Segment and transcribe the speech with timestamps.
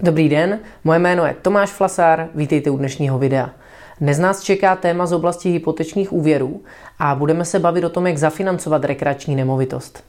[0.00, 3.50] Dobrý den, moje jméno je Tomáš Flasár, vítejte u dnešního videa.
[4.00, 6.62] Dnes nás čeká téma z oblasti hypotečních úvěrů
[6.98, 10.04] a budeme se bavit o tom, jak zafinancovat rekreační nemovitost.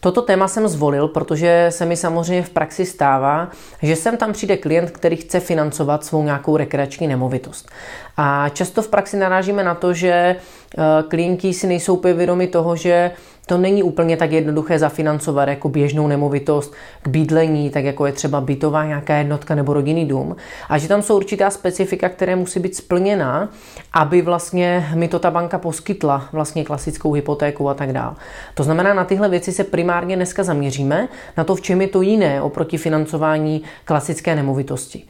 [0.00, 3.48] Toto téma jsem zvolil, protože se mi samozřejmě v praxi stává,
[3.82, 7.70] že sem tam přijde klient, který chce financovat svou nějakou rekreační nemovitost.
[8.16, 12.76] A často v praxi narážíme na to, že eh, klienti si nejsou úplně vědomi toho,
[12.76, 13.10] že
[13.50, 18.40] to není úplně tak jednoduché zafinancovat jako běžnou nemovitost k bydlení, tak jako je třeba
[18.40, 20.36] bytová nějaká jednotka nebo rodinný dům.
[20.68, 23.48] A že tam jsou určitá specifika, které musí být splněná,
[23.92, 28.14] aby vlastně mi to ta banka poskytla vlastně klasickou hypotéku a tak dále.
[28.54, 32.02] To znamená, na tyhle věci se primárně dneska zaměříme, na to, v čem je to
[32.02, 35.04] jiné oproti financování klasické nemovitosti.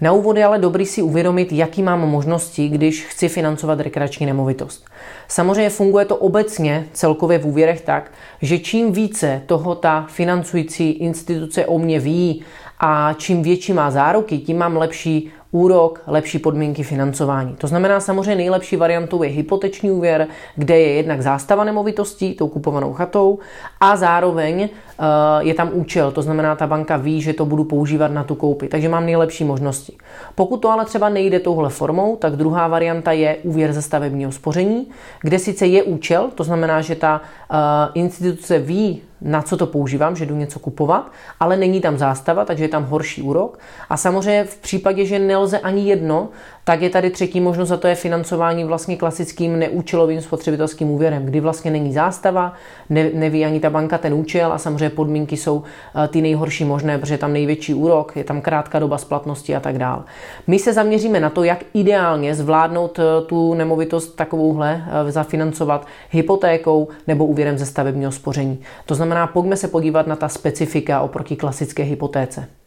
[0.00, 4.84] Na úvod je ale dobrý si uvědomit, jaký mám možnosti, když chci financovat rekreační nemovitost.
[5.28, 11.66] Samozřejmě funguje to obecně celkově v úvěrech tak, že čím více toho ta financující instituce
[11.66, 12.42] o mě ví
[12.80, 17.54] a čím větší má záruky, tím mám lepší úrok, lepší podmínky financování.
[17.58, 22.92] To znamená samozřejmě nejlepší variantou je hypoteční úvěr, kde je jednak zástava nemovitostí, tou kupovanou
[22.92, 23.38] chatou
[23.80, 25.06] a zároveň uh,
[25.38, 28.68] je tam účel, to znamená ta banka ví, že to budu používat na tu koupi,
[28.68, 29.96] takže mám nejlepší možnosti.
[30.34, 34.86] Pokud to ale třeba nejde touhle formou, tak druhá varianta je úvěr ze stavebního spoření,
[35.22, 37.20] kde sice je účel, to znamená, že ta
[37.50, 37.56] uh,
[37.94, 42.64] instituce ví, na co to používám, že jdu něco kupovat, ale není tam zástava, takže
[42.64, 43.58] je tam horší úrok.
[43.90, 46.28] A samozřejmě v případě, že nelze ani jedno,
[46.68, 51.40] tak je tady třetí možnost a to je financování vlastně klasickým neúčelovým spotřebitelským úvěrem, kdy
[51.40, 52.52] vlastně není zástava,
[52.90, 55.62] ne, neví ani ta banka ten účel a samozřejmě podmínky jsou
[56.04, 59.60] eh, ty nejhorší možné, protože je tam největší úrok, je tam krátká doba splatnosti a
[59.60, 60.02] tak dále.
[60.46, 66.88] My se zaměříme na to, jak ideálně zvládnout eh, tu nemovitost takovouhle eh, zafinancovat hypotékou
[67.06, 68.60] nebo úvěrem ze stavebního spoření.
[68.86, 72.57] To znamená, pojďme se podívat na ta specifika oproti klasické hypotéce.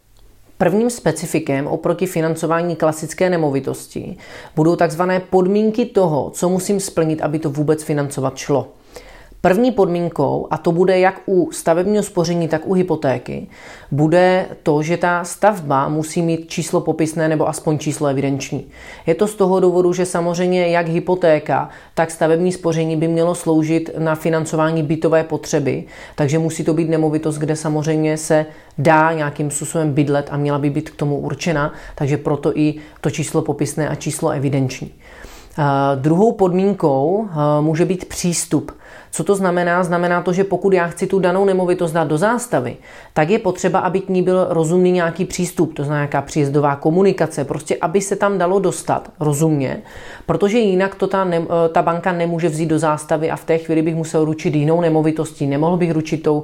[0.62, 4.18] Prvním specifikem oproti financování klasické nemovitosti
[4.56, 8.68] budou takzvané podmínky toho, co musím splnit, aby to vůbec financovat šlo.
[9.44, 13.48] První podmínkou, a to bude jak u stavebního spoření, tak u hypotéky,
[13.92, 18.68] bude to, že ta stavba musí mít číslo popisné nebo aspoň číslo evidenční.
[19.06, 23.90] Je to z toho důvodu, že samozřejmě jak hypotéka, tak stavební spoření by mělo sloužit
[23.98, 25.84] na financování bytové potřeby,
[26.16, 28.46] takže musí to být nemovitost, kde samozřejmě se
[28.78, 33.10] dá nějakým způsobem bydlet a měla by být k tomu určena, takže proto i to
[33.10, 34.94] číslo popisné a číslo evidenční.
[35.96, 37.28] Druhou podmínkou
[37.62, 38.72] může být přístup.
[39.12, 39.84] Co to znamená?
[39.84, 42.78] Znamená to, že pokud já chci tu danou nemovitost dát do zástavy,
[43.14, 47.46] tak je potřeba, aby k ní byl rozumný nějaký přístup, to znamená nějaká příjezdová komunikace,
[47.46, 49.82] prostě aby se tam dalo dostat rozumně,
[50.26, 51.42] protože jinak to ta, ne,
[51.72, 55.48] ta banka nemůže vzít do zástavy a v té chvíli bych musel ručit jinou nemovitostí,
[55.48, 56.44] nemohl bych ručit tou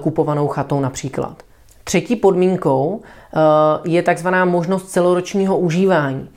[0.00, 1.42] kupovanou chatou například.
[1.84, 3.00] Třetí podmínkou
[3.84, 6.28] je takzvaná možnost celoročního užívání.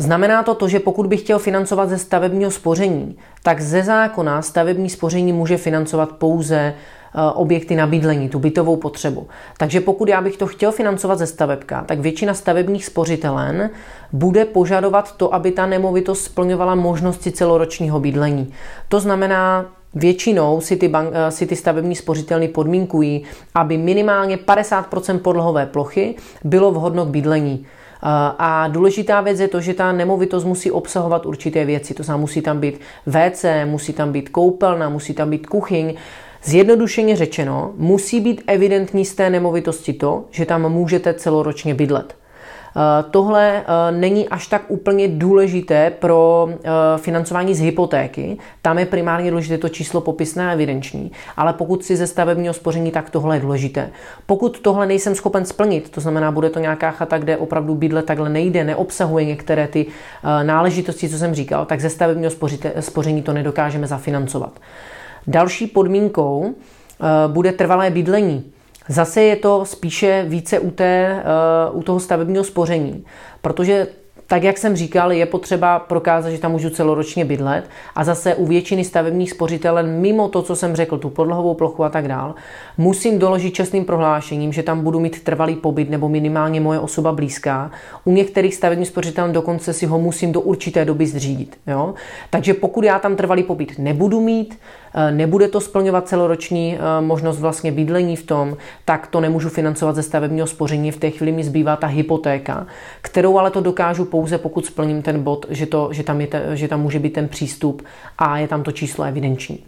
[0.00, 4.90] Znamená to to, že pokud bych chtěl financovat ze stavebního spoření, tak ze zákona stavební
[4.90, 6.74] spoření může financovat pouze eh,
[7.34, 9.28] objekty na bydlení, tu bytovou potřebu.
[9.58, 13.70] Takže pokud já bych to chtěl financovat ze stavebka, tak většina stavebních spořitelen
[14.12, 18.52] bude požadovat to, aby ta nemovitost splňovala možnosti celoročního bydlení.
[18.88, 23.22] To znamená, Většinou si ty, bank, eh, si ty stavební spořitelny podmínkují,
[23.54, 26.14] aby minimálně 50% podlhové plochy
[26.44, 27.66] bylo vhodno k bydlení.
[28.02, 31.94] A důležitá věc je to, že ta nemovitost musí obsahovat určité věci.
[31.94, 35.94] To znamená, musí tam být WC, musí tam být koupelna, musí tam být kuchyň.
[36.44, 42.19] Zjednodušeně řečeno, musí být evidentní z té nemovitosti to, že tam můžete celoročně bydlet.
[43.10, 46.48] Tohle není až tak úplně důležité pro
[46.96, 48.38] financování z hypotéky.
[48.62, 51.12] Tam je primárně důležité to číslo popisné a evidenční.
[51.36, 53.90] Ale pokud si ze stavebního spoření, tak tohle je důležité.
[54.26, 58.28] Pokud tohle nejsem schopen splnit, to znamená, bude to nějaká chata, kde opravdu bydle takhle
[58.28, 59.86] nejde, neobsahuje některé ty
[60.42, 62.32] náležitosti, co jsem říkal, tak ze stavebního
[62.80, 64.60] spoření to nedokážeme zafinancovat.
[65.26, 66.54] Další podmínkou
[67.26, 68.52] bude trvalé bydlení.
[68.90, 71.22] Zase je to spíše více u, té,
[71.72, 73.04] uh, u toho stavebního spoření,
[73.42, 73.86] protože
[74.30, 77.64] tak jak jsem říkal, je potřeba prokázat, že tam můžu celoročně bydlet
[77.94, 81.88] a zase u většiny stavebních spořitelen, mimo to, co jsem řekl, tu podlahovou plochu a
[81.88, 82.34] tak dál,
[82.78, 87.70] musím doložit čestným prohlášením, že tam budu mít trvalý pobyt nebo minimálně moje osoba blízká.
[88.04, 91.56] U některých stavebních spořitelen dokonce si ho musím do určité doby zřídit.
[91.66, 91.94] Jo?
[92.30, 94.58] Takže pokud já tam trvalý pobyt nebudu mít,
[94.89, 99.96] eh, nebude to splňovat celoroční eh, možnost vlastně bydlení v tom, tak to nemůžu financovat
[99.96, 100.90] ze stavebního spoření.
[100.90, 102.66] V té chvíli mi zbývá ta hypotéka,
[103.02, 106.56] kterou ale to dokážu pouze pokud splním ten bod, že, to, že, tam, je te,
[106.56, 107.82] že tam může být ten přístup
[108.18, 109.58] a je tam to číslo evidenční.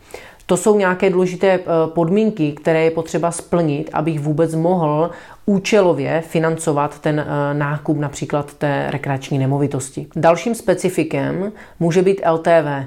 [0.47, 5.11] To jsou nějaké důležité eh, podmínky, které je potřeba splnit, abych vůbec mohl
[5.47, 10.07] účelově financovat ten eh, nákup například té rekreační nemovitosti.
[10.17, 12.87] Dalším specifikem může být LTV,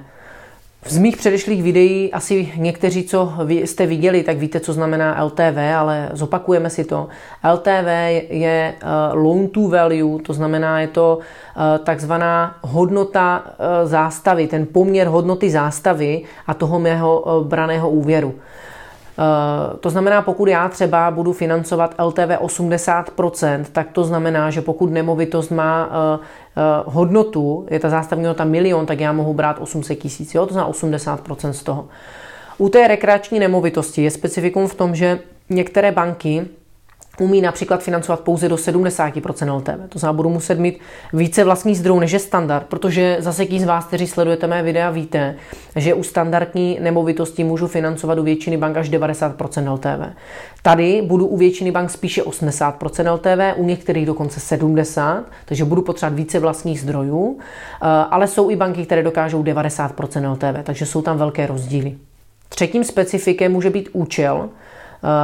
[0.88, 6.10] z mých předešlých videí asi někteří, co jste viděli, tak víte, co znamená LTV, ale
[6.14, 7.08] zopakujeme si to.
[7.54, 7.88] LTV
[8.30, 14.66] je eh, loan to value, to znamená, je to eh, takzvaná hodnota eh, zástavy, ten
[14.66, 18.36] poměr hodnoty zástavy a toho mého braného úvěru.
[19.80, 25.50] To znamená, pokud já třeba budu financovat LTV 80%, tak to znamená, že pokud nemovitost
[25.50, 25.90] má
[26.86, 31.50] hodnotu, je ta zástavní hodnota milion, tak já mohu brát 800 tisíc, to znamená 80%
[31.50, 31.88] z toho.
[32.58, 35.20] U té rekreační nemovitosti je specifikum v tom, že
[35.50, 36.46] některé banky
[37.20, 39.90] umí například financovat pouze do 70% LTV.
[39.90, 40.80] To znamená, budu muset mít
[41.14, 44.90] více vlastních zdrojů než je standard, protože zase tí z vás, kteří sledujete mé videa,
[44.90, 45.36] víte,
[45.76, 50.16] že u standardní nemovitosti můžu financovat u většiny bank až 90% LTV.
[50.62, 56.18] Tady budu u většiny bank spíše 80% LTV, u některých dokonce 70%, takže budu potřebovat
[56.18, 61.18] více vlastních zdrojů, eh, ale jsou i banky, které dokážou 90% LTV, takže jsou tam
[61.18, 61.96] velké rozdíly.
[62.50, 64.50] Třetím specifikem může být účel,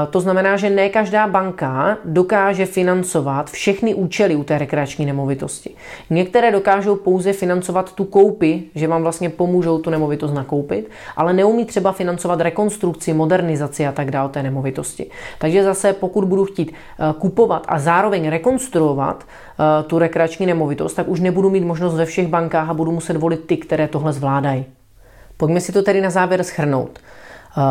[0.10, 5.70] to znamená, že ne každá banka dokáže financovat všechny účely u té rekreační nemovitosti.
[6.10, 11.66] Některé dokážou pouze financovat tu koupy, že vám vlastně pomůžou tu nemovitost nakoupit, ale neumí
[11.66, 15.10] třeba financovat rekonstrukci, modernizaci a tak dále té nemovitosti.
[15.40, 21.08] Takže zase pokud budu chtít eh, kupovat a zároveň rekonstruovat eh, tu rekreační nemovitost, tak
[21.08, 24.66] už nebudu mít možnost ve všech bankách a budu muset volit ty, které tohle zvládají.
[25.38, 27.00] Pojďme si to tedy na závěr schrnout.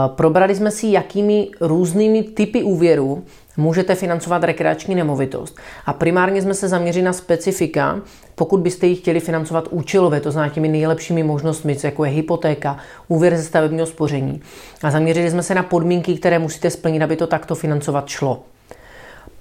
[0.06, 3.24] Probrali jsme si, jakými různými typy úvěrů
[3.56, 5.56] můžete financovat rekreační nemovitost.
[5.86, 8.00] A primárně jsme se zaměřili na specifika,
[8.34, 12.76] pokud byste ji chtěli financovat účelově, to znamená těmi nejlepšími možnostmi, jako je hypotéka,
[13.08, 14.40] úvěr ze stavebního spoření.
[14.82, 18.42] A zaměřili jsme se na podmínky, které musíte splnit, aby to takto financovat šlo.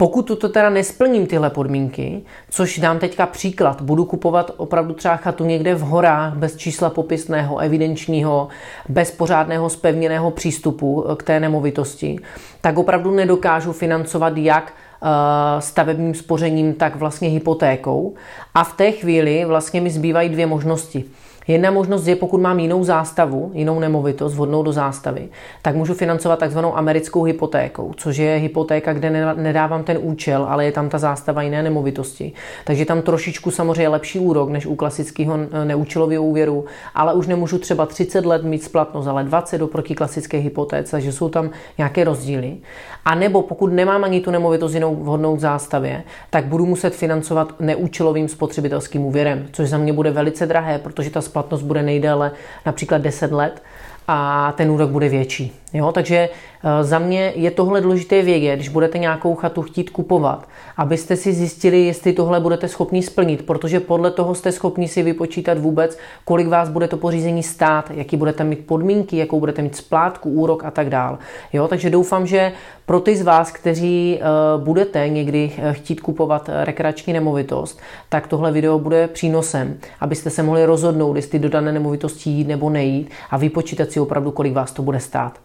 [0.01, 5.45] Pokud to teda nesplním tyhle podmínky, což dám teďka příklad, budu kupovat opravdu třeba chatu
[5.45, 8.47] někde v horách bez čísla popisného, evidenčního,
[8.89, 12.19] bez pořádného spevněného přístupu k té nemovitosti,
[12.61, 18.13] tak opravdu nedokážu financovat jak eh, stavebním spořením, tak vlastně hypotékou.
[18.55, 21.05] A v té chvíli vlastně mi zbývají dvě možnosti.
[21.49, 25.29] Jedna možnost je, pokud mám jinou zástavu, jinou nemovitost vhodnou do zástavy,
[25.61, 30.71] tak můžu financovat takzvanou americkou hypotékou, což je hypotéka, kde nedávám ten účel, ale je
[30.71, 32.31] tam ta zástava jiné nemovitosti.
[32.65, 36.65] Takže tam trošičku samozřejmě lepší úrok než u klasického neúčelového úvěru,
[36.95, 41.29] ale už nemůžu třeba 30 let mít splatnost, ale 20 oproti klasické hypotéce, takže jsou
[41.29, 42.57] tam nějaké rozdíly.
[43.06, 48.27] A nebo pokud nemám ani tu nemovitost jinou vhodnou zástavě, tak budu muset financovat neúčelovým
[48.27, 52.31] spotřebitelským úvěrem, což za mě bude velice drahé, protože ta splatnost bude nejdéle
[52.65, 53.63] například 10 let
[54.07, 55.53] a ten úrok bude větší.
[55.73, 55.92] Jo?
[55.92, 56.30] Takže
[56.64, 60.47] eh, za mě je tohle důležité vědět, když budete nějakou chatu chtít kupovat,
[60.78, 65.57] abyste si zjistili, jestli tohle budete schopni splnit, protože podle toho jste schopni si vypočítat
[65.57, 70.30] vůbec, kolik vás bude to pořízení stát, jaký budete mít podmínky, jakou budete mít splátku,
[70.30, 71.18] úrok a tak dál.
[71.54, 71.68] Jo?
[71.68, 72.52] Takže doufám, že
[72.85, 78.52] pro ty z vás, kteří uh, budete někdy eh, chtít kupovat rekreační nemovitost, tak tohle
[78.52, 83.38] video bude přínosem, abyste se mohli rozhodnout, jestli do dané nemovitosti jít nebo nejít a
[83.38, 85.40] vypočítat si opravdu, kolik vás to bude stát.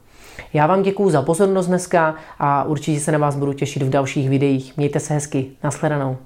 [0.52, 4.28] Já vám děkuji za pozornost dneska a určitě se na vás budu těšit v dalších
[4.28, 4.76] videích.
[4.76, 5.50] Mějte se hezky.
[5.64, 6.16] Nasledanou.